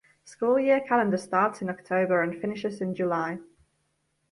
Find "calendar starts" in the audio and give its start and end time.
0.81-1.61